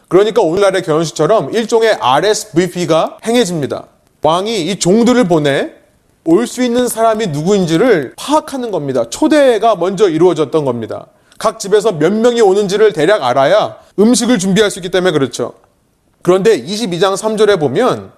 [0.08, 3.86] 그러니까 오늘날의 결혼식처럼 일종의 RSVP가 행해집니다.
[4.24, 5.74] 왕이 이 종들을 보내
[6.26, 9.10] 올 수 있는 사람이 누구인지를 파악하는 겁니다.
[9.10, 11.08] 초대가 먼저 이루어졌던 겁니다.
[11.40, 15.54] 각 집에서 몇 명이 오는지를 대략 알아야 음식을 준비할 수 있기 때문에 그렇죠.
[16.22, 18.12] 그런데 22장 3절에 보면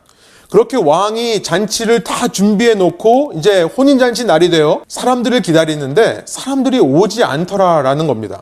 [0.49, 8.07] 그렇게 왕이 잔치를 다 준비해 놓고 이제 혼인잔치 날이 되어 사람들을 기다리는데 사람들이 오지 않더라라는
[8.07, 8.41] 겁니다.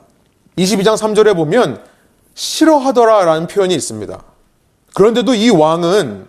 [0.58, 1.82] 22장 3절에 보면
[2.34, 4.24] 싫어하더라라는 표현이 있습니다.
[4.96, 6.26] 그런데도 이 왕은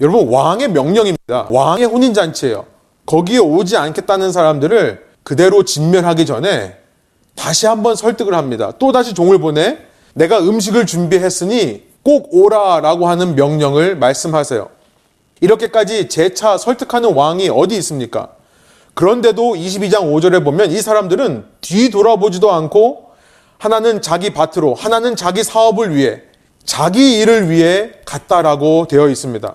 [0.00, 1.46] 여러분 왕의 명령입니다.
[1.48, 2.66] 왕의 혼인잔치예요.
[3.06, 6.77] 거기에 오지 않겠다는 사람들을 그대로 진멸하기 전에
[7.38, 8.72] 다시 한번 설득을 합니다.
[8.78, 9.78] 또 다시 종을 보내
[10.14, 14.68] 내가 음식을 준비했으니 꼭 오라라고 하는 명령을 말씀하세요.
[15.40, 18.30] 이렇게까지 재차 설득하는 왕이 어디 있습니까?
[18.94, 23.10] 그런데도 22장 5절에 보면 이 사람들은 뒤 돌아보지도 않고
[23.58, 26.22] 하나는 자기 밭으로, 하나는 자기 사업을 위해,
[26.64, 29.54] 자기 일을 위해 갔다라고 되어 있습니다.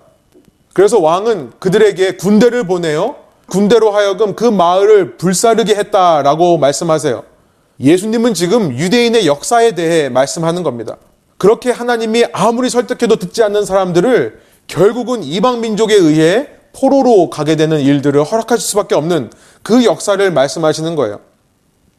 [0.72, 3.16] 그래서 왕은 그들에게 군대를 보내어
[3.48, 7.33] 군대로 하여금 그 마을을 불사르게 했다라고 말씀하세요.
[7.80, 10.98] 예수님은 지금 유대인의 역사에 대해 말씀하는 겁니다.
[11.38, 18.24] 그렇게 하나님이 아무리 설득해도 듣지 않는 사람들을 결국은 이방 민족에 의해 포로로 가게 되는 일들을
[18.24, 19.32] 허락하실 수밖에 없는
[19.62, 21.20] 그 역사를 말씀하시는 거예요.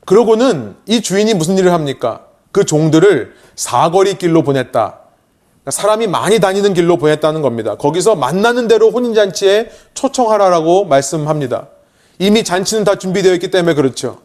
[0.05, 2.27] 그러고는 이 주인이 무슨 일을 합니까?
[2.53, 4.99] 그 종들을 사거리 길로 보냈다.
[5.65, 7.77] 그러니까 사람이 많이 다니는 길로 보냈다는 겁니다.
[7.77, 11.69] 거기서 만나는 대로 혼인잔치에 초청하라라고 말씀합니다.
[12.19, 14.19] 이미 잔치는 다 준비되어 있기 때문에 그렇죠.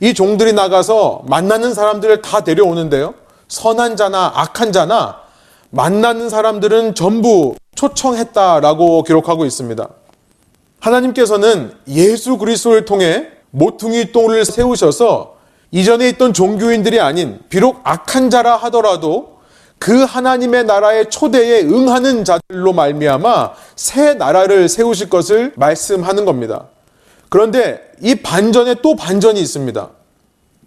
[0.00, 3.14] 이 종들이 나가서 만나는 사람들을 다 데려오는데요.
[3.48, 5.20] 선한 자나 악한 자나
[5.70, 9.88] 만나는 사람들은 전부 초청했다라고 기록하고 있습니다.
[10.80, 15.36] 하나님께서는 예수 그리스도를 통해 모퉁이 돌을 세우셔서
[15.70, 19.38] 이전에 있던 종교인들이 아닌 비록 악한 자라 하더라도
[19.78, 26.68] 그 하나님의 나라의 초대에 응하는 자들로 말미암아 새 나라를 세우실 것을 말씀하는 겁니다.
[27.30, 29.88] 그런데 이 반전에 또 반전이 있습니다.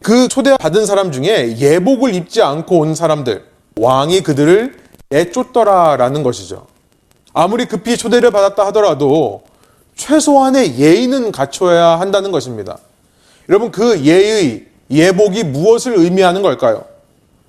[0.01, 3.43] 그 초대받은 사람 중에 예복을 입지 않고 온 사람들,
[3.79, 4.75] 왕이 그들을
[5.09, 6.65] 내쫓더라라는 것이죠.
[7.33, 9.43] 아무리 급히 초대를 받았다 하더라도
[9.95, 12.77] 최소한의 예의는 갖춰야 한다는 것입니다.
[13.49, 16.85] 여러분, 그 예의, 예복이 무엇을 의미하는 걸까요?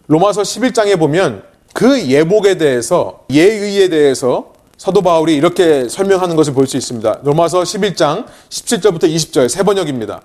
[0.09, 4.54] 로마서 11장에 보면 그 예복에 대해서, 예의에 대해서
[4.85, 7.21] 사도 바울이 이렇게 설명하는 것을 볼 수 있습니다.
[7.23, 10.21] 로마서 11장 17절부터 20절 새번역입니다.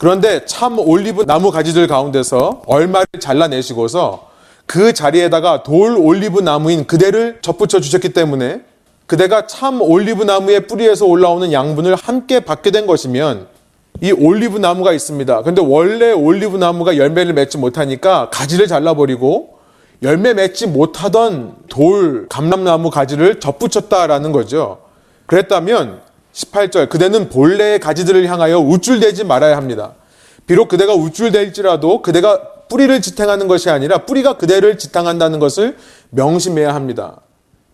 [0.00, 4.28] 그런데 참 올리브 나무 가지들 가운데서 얼마를 잘라내시고서
[4.66, 8.62] 그 자리에다가 돌올리브 나무인 그대를 접붙여 주셨기 때문에
[9.06, 13.46] 그대가 참 올리브 나무의 뿌리에서 올라오는 양분을 함께 받게 된 것이면
[14.00, 15.42] 이 올리브 나무가 있습니다.
[15.42, 19.58] 근데 원래 올리브 나무가 열매를 맺지 못하니까 가지를 잘라버리고
[20.02, 24.78] 열매 맺지 못하던 돌 감람나무 가지를 접붙였다라는 거죠.
[25.26, 26.00] 그랬다면
[26.32, 29.92] 18절 그대는 본래의 가지들을 향하여 우쭐대지 말아야 합니다.
[30.46, 35.76] 비록 그대가 우쭐댈지라도 그대가 뿌리를 지탱하는 것이 아니라 뿌리가 그대를 지탱한다는 것을
[36.10, 37.20] 명심해야 합니다.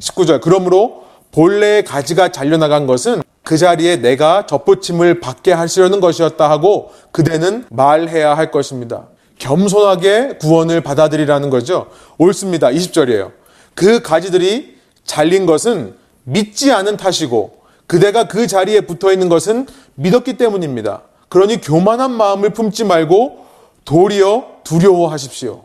[0.01, 7.65] 19절 그러므로 본래의 가지가 잘려나간 것은 그 자리에 내가 접붙임을 받게 하시려는 것이었다 하고 그대는
[7.71, 9.07] 말해야 할 것입니다.
[9.39, 11.89] 겸손하게 구원을 받아들이라는 거죠.
[12.19, 12.69] 옳습니다.
[12.69, 13.33] 20절이에요.
[13.75, 21.03] 그 가지들이 잘린 것은 믿지 않은 탓이고 그대가 그 자리에 붙어 있는 것은 믿었기 때문입니다.
[21.29, 23.47] 그러니 교만한 마음을 품지 말고
[23.85, 25.65] 도리어 두려워하십시오.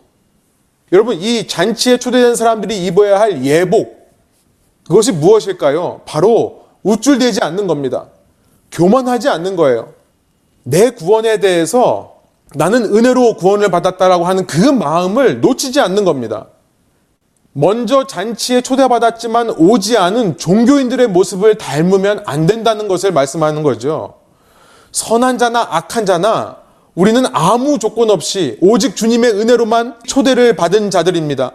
[0.93, 4.09] 여러분, 이 잔치에 초대된 사람들이 입어야 할 예복,
[4.87, 6.01] 그것이 무엇일까요?
[6.05, 8.07] 바로 우쭐대지 않는 겁니다.
[8.71, 9.93] 교만하지 않는 거예요.
[10.63, 12.12] 내 구원에 대해서
[12.55, 16.47] 나는 은혜로 구원을 받았다라고 하는 그 마음을 놓치지 않는 겁니다.
[17.53, 24.15] 먼저 잔치에 초대받았지만 오지 않은 종교인들의 모습을 닮으면 안 된다는 것을 말씀하는 거죠.
[24.91, 26.57] 선한 자나 악한 자나
[26.95, 31.53] 우리는 아무 조건 없이 오직 주님의 은혜로만 초대를 받은 자들입니다.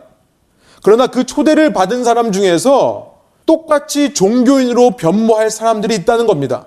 [0.83, 3.15] 그러나 그 초대를 받은 사람 중에서
[3.47, 6.67] 똑같이 종교인으로 변모할 사람들이 있다는 겁니다.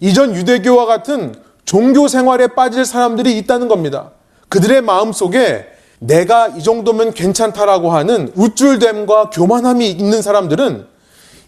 [0.00, 4.10] 이전 유대교와 같은 종교 생활에 빠질 사람들이 있다는 겁니다.
[4.48, 5.66] 그들의 마음 속에
[5.98, 10.86] 내가 이 정도면 괜찮다라고 하는 우쭐됨과 교만함이 있는 사람들은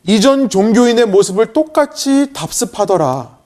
[0.07, 3.37] 이전 종교인의 모습을 똑같이 답습하더라.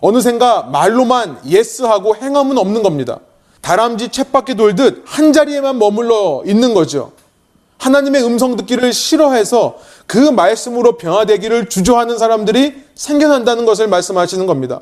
[0.00, 3.20] 어느샌가 말로만 예스하고 행함은 없는 겁니다.
[3.60, 7.12] 다람쥐 챗바퀴 돌듯 한 자리에만 머물러 있는 거죠.
[7.78, 14.80] 하나님의 음성 듣기를 싫어해서 그 말씀으로 변화되기를 주저하는 사람들이 생겨난다는 것을 말씀하시는 겁니다.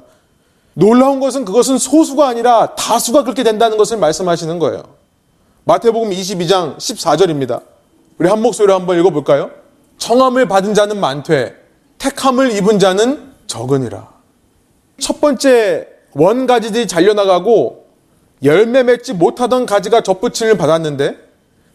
[0.74, 4.82] 놀라운 것은 그것은 소수가 아니라 다수가 그렇게 된다는 것을 말씀하시는 거예요.
[5.64, 7.62] 마태복음 22장 14절입니다.
[8.18, 9.50] 우리 한 목소리로 한번 읽어볼까요?
[9.98, 11.54] 청함을 받은 자는 많되
[11.98, 14.08] 택함을 입은 자는 적으니라.
[14.98, 17.86] 첫 번째 원 가지들이 잘려나가고
[18.42, 21.16] 열매 맺지 못하던 가지가 접붙임을 받았는데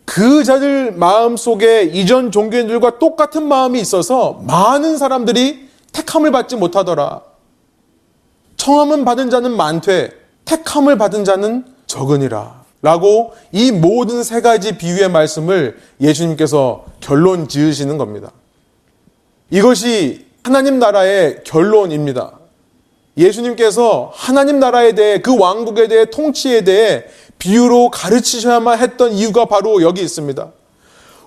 [0.06, 7.22] 그 자들 마음 속에 이전 종교인들과 똑같은 마음이 있어서 많은 사람들이 택함을 받지 못하더라.
[8.66, 10.10] 청함은 받은 자는 많되
[10.46, 12.64] 택함을 받은 자는 적으니라.
[12.82, 18.32] 라고 이 모든 세 가지 비유의 말씀을 예수님께서 결론 지으시는 겁니다.
[19.52, 22.40] 이것이 하나님 나라의 결론입니다.
[23.16, 27.04] 예수님께서 하나님 나라에 대해 그 왕국에 대해 통치에 대해
[27.38, 30.52] 비유로 가르치셔야만 했던 이유가 바로 여기 있습니다.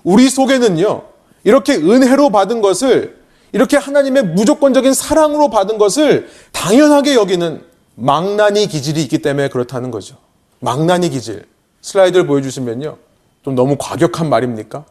[0.03, 1.03] 우리 속에는요,
[1.45, 3.18] 이렇게 은혜로 받은 것을,
[3.51, 7.63] 이렇게 하나님의 무조건적인 사랑으로 받은 것을 당연하게 여기는
[7.95, 10.17] 망나니 기질이 있기 때문에 그렇다는 거죠.
[10.59, 11.45] 망나니 기질.
[11.81, 12.97] 슬라이드를 보여주시면요.
[13.43, 14.85] 좀 너무 과격한 말입니까?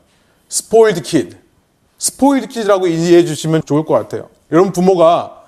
[0.49, 1.37] Spoiled kid.
[1.99, 4.29] Spoiled kid라고 이해해 주시면 좋을 것 같아요.
[4.51, 5.43] 여러분 부모가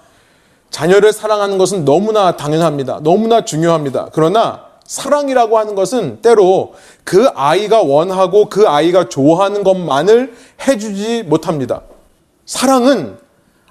[0.70, 3.01] 자녀를 사랑하는 것은 너무나 당연합니다.
[3.03, 4.11] 너무나 중요합니다.
[4.12, 10.35] 그러나 사랑이라고 하는 것은 때로 그 아이가 원하고 그 아이가 좋아하는 것만을
[10.66, 11.83] 해주지 못합니다.
[12.51, 13.17] 사랑은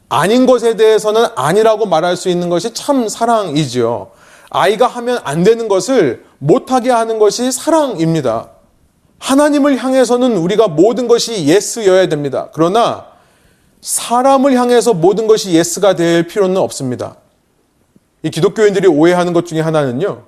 [0.08, 4.12] 아닌 것에 대해서는 아니라고 말할 수 있는 것이 참 사랑이지요.
[4.50, 8.52] 아이가 하면 안 되는 것을 못하게 하는 것이 사랑입니다.
[9.20, 12.48] 하나님을 향해서는 우리가 모든 것이 yes여야 됩니다.
[12.54, 13.08] 그러나
[13.82, 17.18] 사람을 향해서 모든 것이 yes가 될 필요는 없습니다.
[18.24, 20.24] 이 기독교인들이 오해하는 것 중에 하나는요.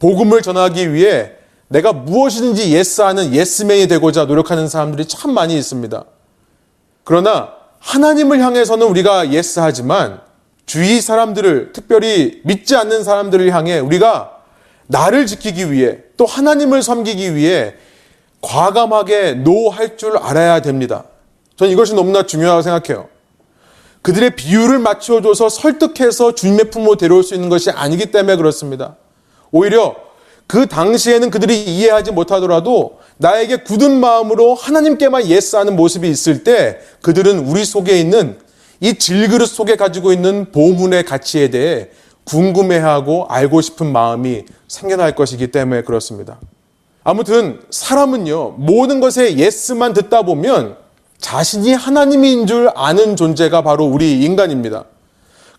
[0.00, 1.34] 복음을 전하기 위해
[1.68, 6.04] 내가 무엇이든지 yes하는 예스맨이 되고자 노력하는 사람들이 참 많이 있습니다.
[7.04, 10.20] 그러나 하나님을 향해서는 우리가 yes 하지만
[10.66, 14.32] 주위 사람들을 특별히 믿지 않는 사람들을 향해 우리가
[14.88, 17.74] 나를 지키기 위해 또 하나님을 섬기기 위해
[18.40, 21.04] 과감하게 no 할 줄 알아야 됩니다.
[21.56, 23.08] 저는 이것이 너무나 중요하다고 생각해요.
[24.02, 28.96] 그들의 비위를 맞춰줘서 설득해서 주님의 품으로 데려올 수 있는 것이 아니기 때문에 그렇습니다.
[29.50, 29.96] 오히려
[30.46, 37.64] 그 당시에는 그들이 이해하지 못하더라도 나에게 굳은 마음으로 하나님께만 예스하는 모습이 있을 때 그들은 우리
[37.64, 38.38] 속에 있는
[38.80, 41.88] 이 질그릇 속에 가지고 있는 보문의 가치에 대해
[42.24, 46.38] 궁금해하고 알고 싶은 마음이 생겨날 것이기 때문에 그렇습니다.
[47.04, 50.76] 아무튼 사람은요, 모든 것에 예스만 듣다 보면
[51.18, 54.84] 자신이 하나님인 줄 아는 존재가 바로 우리 인간입니다.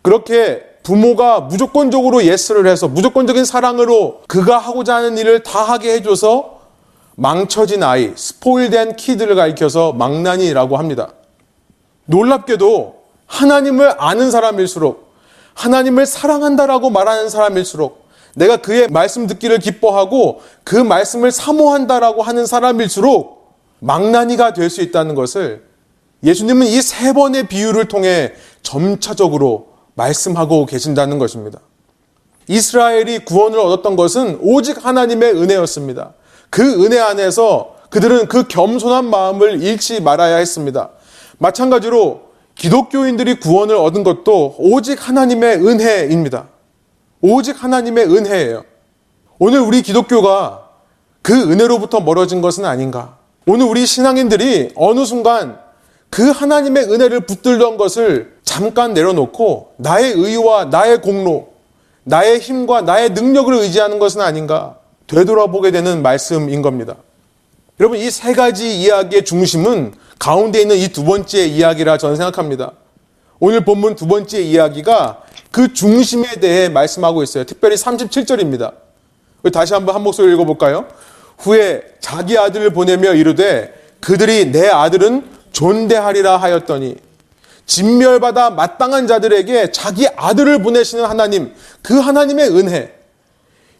[0.02, 6.57] 그렇게 부모가 무조건적으로 yes를 해서 무조건적인 사랑으로 그가 하고자 하는 일을 다 하게 해줘서
[7.20, 11.10] 망쳐진 아이, spoil된 kid를 가리켜서 망나니라고 합니다.
[12.06, 15.08] 놀랍게도 하나님을 아는 사람일수록
[15.56, 24.54] 하나님을 사랑한다라고 말하는 사람일수록 내가 그의 말씀 듣기를 기뻐하고 그 말씀을 사모한다라고 하는 사람일수록 망나니가
[24.54, 25.64] 될 수 있다는 것을
[26.24, 31.60] 예수님은 이 세 번의 비유를 통해 점차적으로 말씀하고 계신다는 것입니다.
[32.48, 36.14] 이스라엘이 구원을 얻었던 것은 오직 하나님의 은혜였습니다.
[36.50, 40.90] 그 은혜 안에서 그들은 그 겸손한 마음을 잃지 말아야 했습니다.
[41.38, 46.48] 마찬가지로 기독교인들이 구원을 얻은 것도 오직 하나님의 은혜입니다.
[47.22, 48.64] 오직 하나님의 은혜예요.
[49.40, 50.70] 오늘 우리 기독교가
[51.22, 53.18] 그 은혜로부터 멀어진 것은 아닌가.
[53.46, 55.60] 오늘 우리 신앙인들이 어느 순간
[56.10, 61.50] 그 하나님의 은혜를 붙들던 것을 잠깐 내려놓고 나의 의와 나의 공로,
[62.04, 66.96] 나의 힘과 나의 능력을 의지하는 것은 아닌가 되돌아보게 되는 말씀인 겁니다.
[67.80, 72.72] 여러분, 이 세 가지 이야기의 중심은 가운데 있는 이 두 번째 이야기라 저는 생각합니다.
[73.40, 77.44] 오늘 본문 두 번째 이야기가 그 중심에 대해 말씀하고 있어요.
[77.44, 78.74] 특별히 37절입니다.
[79.54, 80.88] 다시 한번 한 목소리 읽어볼까요?
[81.38, 86.96] 후에 자기 아들을 보내며 이르되 그들이 내 아들은 존대하리라 하였더니
[87.68, 92.97] 진멸받아 마땅한 자들에게 자기 아들을 보내시는 하나님, 그 하나님의 은혜.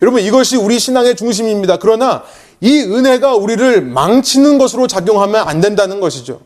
[0.02, 1.78] 여러분, 이것이 우리 신앙의 중심입니다.
[1.78, 2.24] 그러나
[2.62, 6.42] 이 은혜가 우리를 망치는 것으로 작용하면 안 된다는 것이죠.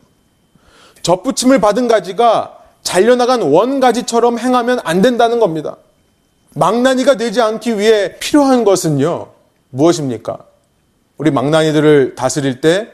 [1.02, 5.76] 접붙임을 받은 가지가 잘려나간 원가지처럼 행하면 안 된다는 겁니다.
[6.54, 9.28] 망나니가 되지 않기 위해 필요한 것은요,
[9.70, 10.38] 무엇입니까?
[11.16, 12.88] 우리 망나니들을 다스릴 때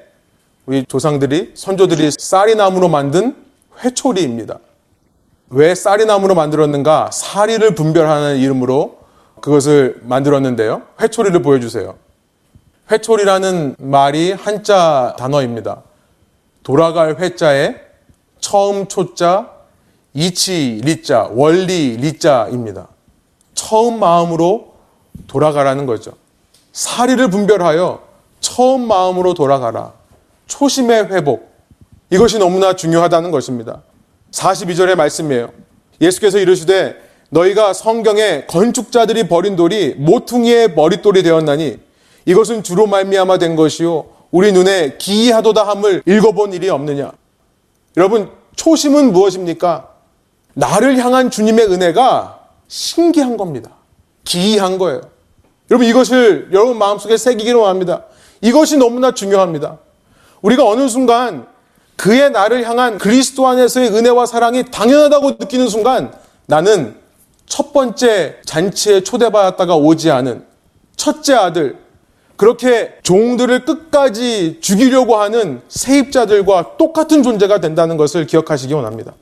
[0.66, 3.34] 우리 조상들이, 선조들이 쌀이나무로 만든
[3.82, 4.58] 회초리입니다.
[5.50, 7.10] 왜 쌀이나무로 만들었는가?
[7.12, 8.97] 사리를 분별하는 이름으로
[9.40, 10.82] 그것을 만들었는데요.
[11.00, 11.96] 회초리를 보여주세요.
[12.90, 15.82] 회초리라는 말이 한자 단어입니다.
[16.62, 17.76] 돌아갈 회자에
[18.40, 19.50] 처음 초자,
[20.14, 22.88] 이치 리자, 원리 리자입니다.
[23.54, 24.74] 처음 마음으로
[25.26, 26.12] 돌아가라는 거죠.
[26.72, 28.02] 사리를 분별하여
[28.40, 29.92] 처음 마음으로 돌아가라.
[30.46, 31.50] 초심의 회복.
[32.10, 33.82] 이것이 너무나 중요하다는 것입니다.
[34.30, 35.50] 42절의 말씀이에요.
[36.00, 41.78] 예수께서 이르시되 너희가 성경에 건축자들이 버린 돌이 모퉁이의 머릿돌이 되었나니
[42.24, 47.12] 이것은 주로 말미암아 된 것이요 우리 눈에 기이하도다 함을 읽어본 일이 없느냐.
[47.96, 49.88] 여러분 초심은 무엇입니까?
[50.54, 53.70] 나를 향한 주님의 은혜가 신기한 겁니다.
[54.24, 55.00] 기이한 거예요.
[55.70, 58.04] 여러분 이것을 여러분 마음속에 새기기로 합니다.
[58.40, 59.78] 이것이 너무나 중요합니다.
[60.42, 61.46] 우리가 어느 순간
[61.96, 66.12] 그의 나를 향한 그리스도 안에서의 은혜와 사랑이 당연하다고 느끼는 순간
[66.46, 66.97] 나는
[67.48, 70.44] 첫 번째 잔치에 초대받았다가 오지 않은
[70.96, 71.78] 첫째 아들,
[72.36, 79.14] 그렇게 종들을 끝까지 죽이려고 하는 세입자들과 똑같은 존재가 된다는 것을 기억하시기 원합니다.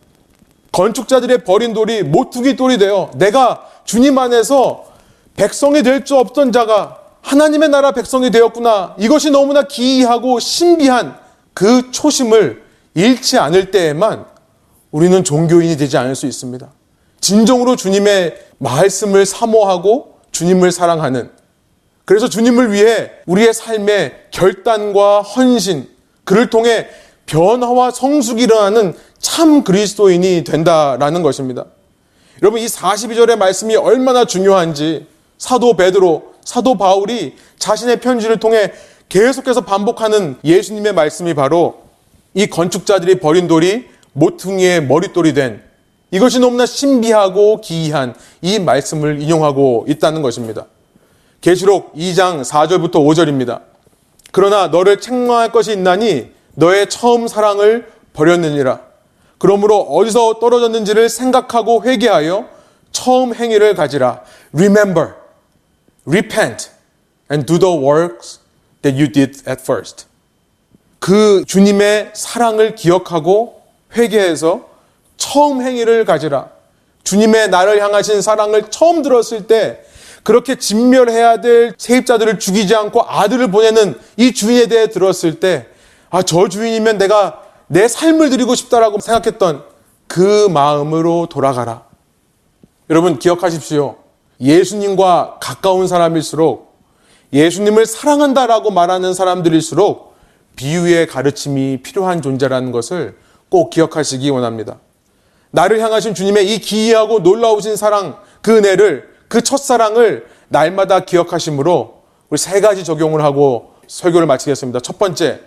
[0.72, 4.84] 건축자들의 버린 돌이 모퉁이 돌이 되어 내가 주님 안에서
[5.34, 8.96] 백성이 될수 없던 자가 하나님의 나라 백성이 되었구나.
[8.98, 11.18] 이것이 너무나 기이하고 신비한
[11.54, 12.62] 그 초심을
[12.94, 14.26] 잃지 않을 때에만
[14.90, 16.68] 우리는 종교인이 되지 않을 수 있습니다.
[17.26, 21.32] 진정으로 주님의 말씀을 사모하고 주님을 사랑하는
[22.04, 25.88] 그래서 주님을 위해 우리의 삶의 결단과 헌신
[26.22, 26.86] 그를 통해
[27.26, 31.64] 변화와 성숙이 일어나는 참 그리스도인이 된다라는 것입니다.
[32.42, 38.72] 여러분 이 42절의 말씀이 얼마나 중요한지 사도 베드로, 사도 바울이 자신의 편지를 통해
[39.08, 41.82] 계속해서 반복하는 예수님의 말씀이 바로
[42.34, 45.65] 이 건축자들이 버린 돌이 모퉁이의 머릿돌이 된
[46.10, 50.66] 이것이 너무나 신비하고 기이한 이 말씀을 인용하고 있다는 것입니다.
[51.40, 53.62] 계시록 2장 4절부터 5절입니다.
[54.32, 58.80] 그러나 너를 책망할 것이 있나니 너의 처음 사랑을 버렸느니라.
[59.38, 62.48] 그러므로 어디서 떨어졌는지를 생각하고 회개하여
[62.92, 64.22] 처음 행위를 가지라.
[64.54, 65.14] Remember,
[66.06, 66.70] repent,
[67.30, 68.40] and do the works
[68.82, 70.06] that you did at first.
[70.98, 73.62] 그 주님의 사랑을 기억하고
[73.94, 74.75] 회개해서
[75.16, 76.48] 처음 행위를 가지라.
[77.04, 79.82] 주님의 나를 향하신 사랑을 처음 들었을 때
[80.22, 85.68] 그렇게 진멸해야 될 세입자들을 죽이지 않고 아들을 보내는 이 주인에 대해 들었을 때,
[86.10, 89.62] 아, 저 주인이면 내가 내 삶을 드리고 싶다라고 생각했던
[90.08, 91.84] 그 마음으로 돌아가라.
[92.90, 93.96] 여러분 기억하십시오.
[94.40, 96.76] 예수님과 가까운 사람일수록
[97.32, 100.14] 예수님을 사랑한다라고 말하는 사람들일수록
[100.56, 103.16] 비유의 가르침이 필요한 존재라는 것을
[103.48, 104.78] 꼭 기억하시기 원합니다.
[105.50, 112.60] 나를 향하신 주님의 이 기이하고 놀라우신 사랑, 그 은혜를 그 첫사랑을 날마다 기억하심으로 우리 세
[112.60, 114.80] 가지 적용을 하고 설교를 마치겠습니다.
[114.80, 115.40] 첫 번째,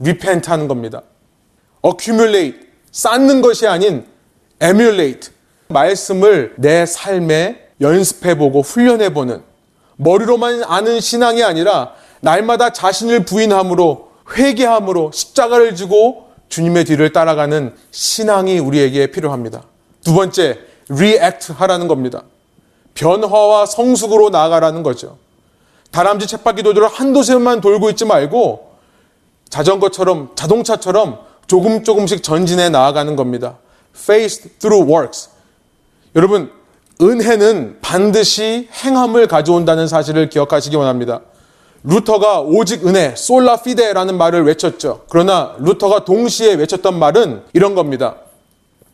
[0.00, 1.02] repent 하는 겁니다.
[1.84, 4.06] accumulate, 쌓는 것이 아닌
[4.62, 5.30] emulate,
[5.68, 9.42] 말씀을 내 삶에 연습해보고 훈련해보는
[9.96, 19.08] 머리로만 아는 신앙이 아니라 날마다 자신을 부인함으로 회개함으로 십자가를 지고 주님의 뒤를 따라가는 신앙이 우리에게
[19.08, 19.62] 필요합니다.
[20.04, 20.58] 두 번째,
[20.90, 22.22] react 하라는 겁니다.
[22.94, 25.18] 변화와 성숙으로 나아가라는 거죠.
[25.90, 28.72] 다람쥐 쳇바퀴 도도를 한도 세만 돌고 있지 말고
[29.48, 33.58] 자전거처럼 자동차처럼 조금 조금씩 전진해 나아가는 겁니다.
[33.94, 35.30] Faith through works.
[36.14, 36.50] 여러분
[37.00, 41.20] 은혜는 반드시 행함을 가져온다는 사실을 기억하시기 원합니다.
[41.84, 45.02] 루터가 오직 은혜, 솔라 피데라는 말을 외쳤죠.
[45.08, 48.16] 그러나 루터가 동시에 외쳤던 말은 이런 겁니다.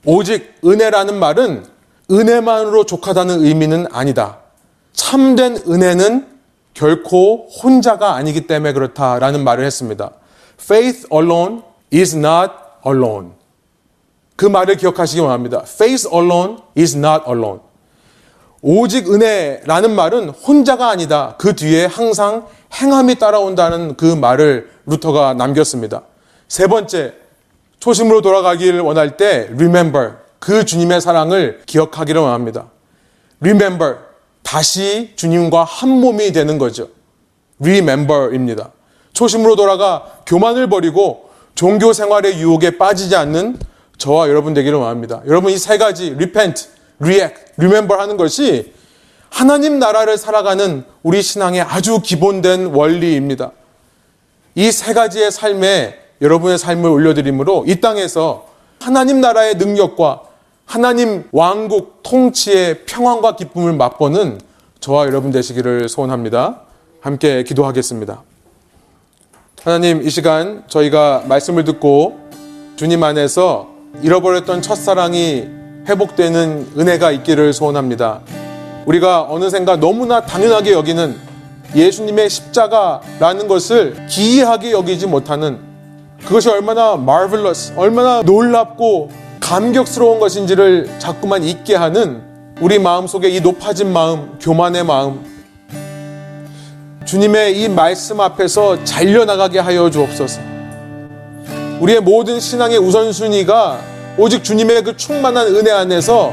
[0.05, 1.65] 오직 은혜라는 말은
[2.11, 4.39] 은혜만으로 족하다는 의미는 아니다.
[4.93, 6.27] 참된 은혜는
[6.75, 10.11] 결코 혼자가 아니기 때문에 그렇다라는 말을 했습니다.
[10.61, 11.63] Faith alone
[11.93, 12.53] is not
[12.87, 13.31] alone.
[14.37, 15.63] 그 말을 기억하시기 원합니다.
[15.67, 17.61] Faith alone is not alone.
[18.61, 21.35] 오직 은혜라는 말은 혼자가 아니다.
[21.39, 26.03] 그 뒤에 항상 행함이 따라온다는 그 말을 루터가 남겼습니다.
[26.49, 27.15] 세 번째,
[27.79, 32.67] 초심으로 돌아가길 원할 때 remember 그 주님의 사랑을 기억하기를 원합니다.
[33.41, 33.97] Remember,
[34.43, 36.89] 다시 주님과 한 몸이 되는 거죠.
[37.61, 38.71] Remember입니다.
[39.13, 43.59] 초심으로 돌아가 교만을 버리고 종교 생활의 유혹에 빠지지 않는
[43.97, 45.23] 저와 여러분 되기를 원합니다.
[45.27, 46.69] 여러분 이 세 가지 repent,
[47.01, 48.73] react, remember 하는 것이
[49.39, 53.51] 하나님 나라를 살아가는 우리 신앙의 아주 기본된 원리입니다.
[54.55, 58.47] 이 세 가지의 삶에 여러분의 삶을 올려드림으로 이 땅에서
[58.81, 60.23] 하나님 나라의 능력과
[60.67, 64.41] 하나님 왕국 통치의 평안과 기쁨을 맛보는
[64.79, 66.61] 저와 여러분 되시기를 소원합니다.
[67.01, 68.23] 함께 기도하겠습니다.
[69.65, 72.21] 하나님, 이 시간 저희가 말씀을 듣고
[72.77, 73.69] 주님 안에서
[74.03, 75.49] 잃어버렸던 첫사랑이
[75.89, 78.21] 회복되는 은혜가 있기를 소원합니다.
[78.87, 81.17] 우리가 어느샌가 너무나 당연하게 여기는
[81.75, 85.59] 예수님의 십자가라는 것을 기이하게 여기지 못하는
[86.25, 89.11] 그것이 얼마나 marvelous, 얼마나 놀랍고
[89.41, 92.23] 감격스러운 것인지를 자꾸만 잊게 하는
[92.61, 95.35] 우리 마음 속에 이 높아진 마음, 교만의 마음,
[97.05, 100.41] 주님의 이 말씀 앞에서 잘려나가게 하여 주옵소서.
[101.81, 103.81] 우리의 모든 신앙의 우선순위가
[104.17, 106.33] 오직 주님의 그 충만한 은혜 안에서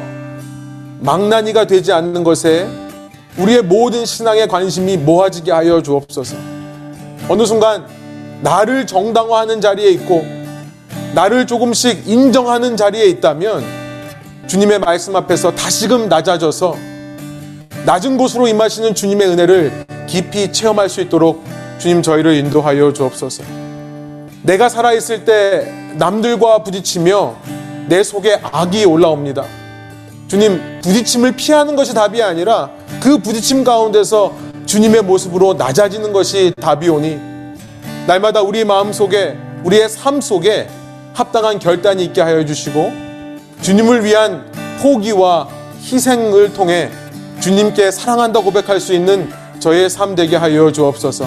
[1.01, 2.67] 망나니가 되지 않는 것에
[3.37, 6.37] 우리의 모든 신앙의 관심이 모아지게 하여 주옵소서.
[7.27, 7.85] 어느 순간
[8.41, 10.23] 나를 정당화하는 자리에 있고
[11.15, 13.63] 나를 조금씩 인정하는 자리에 있다면
[14.45, 16.75] 주님의 말씀 앞에서 다시금 낮아져서
[17.85, 21.43] 낮은 곳으로 임하시는 주님의 은혜를 깊이 체험할 수 있도록
[21.79, 23.43] 주님 저희를 인도하여 주옵소서.
[24.43, 27.35] 내가 살아있을 때 남들과 부딪히며
[27.87, 29.60] 내 속에 악이 올라옵니다.
[30.31, 32.69] 주님, 부딪힘을 피하는 것이 답이 아니라
[33.01, 34.33] 그 부딪힘 가운데서
[34.65, 37.19] 주님의 모습으로 낮아지는 것이 답이 오니
[38.07, 40.69] 날마다 우리 마음 속에 우리의 삶 속에
[41.13, 42.93] 합당한 결단이 있게 하여 주시고
[43.61, 44.49] 주님을 위한
[44.81, 45.49] 포기와
[45.81, 46.89] 희생을 통해
[47.41, 49.29] 주님께 사랑한다 고백할 수 있는
[49.59, 51.25] 저의 삶 되게 하여 주옵소서.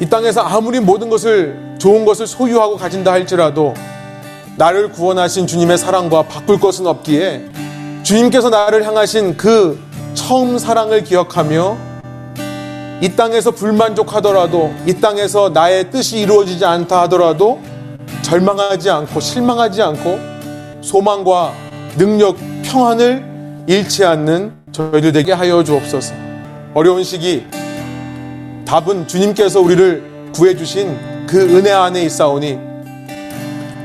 [0.00, 3.72] 이 땅에서 아무리 모든 것을 좋은 것을 소유하고 가진다 할지라도
[4.56, 7.59] 나를 구원하신 주님의 사랑과 바꿀 것은 없기에
[8.02, 9.78] 주님께서 나를 향하신 그
[10.14, 11.76] 처음 사랑을 기억하며
[13.00, 17.60] 이 땅에서 불만족하더라도 이 땅에서 나의 뜻이 이루어지지 않다 하더라도
[18.22, 20.18] 절망하지 않고 실망하지 않고
[20.82, 21.54] 소망과
[21.96, 26.14] 능력, 평안을 잃지 않는 저희들 되게 하여 주옵소서.
[26.74, 27.46] 어려운 시기
[28.64, 30.96] 답은 주님께서 우리를 구해 주신
[31.26, 32.58] 그 은혜 안에 있사오니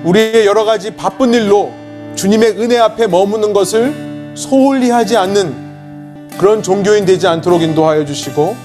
[0.03, 1.71] 우리의 여러 가지 바쁜 일로
[2.15, 4.04] 주님의 은혜 앞에 머무는 것을
[4.35, 8.55] 소홀히 하지 않는 그런 종교인 되지 않도록 인도하여 주시고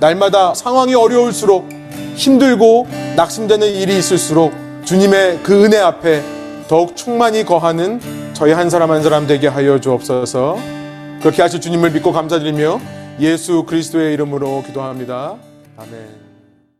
[0.00, 1.68] 날마다 상황이 어려울수록
[2.14, 4.52] 힘들고 낙심되는 일이 있을수록
[4.84, 6.22] 주님의 그 은혜 앞에
[6.68, 8.00] 더욱 충만히 거하는
[8.34, 10.58] 저희 한 사람 한 사람 되게 하여 주옵소서.
[11.20, 12.80] 그렇게 하실 주님을 믿고 감사드리며
[13.20, 15.34] 예수 그리스도의 이름으로 기도합니다.
[15.76, 16.27] 아멘.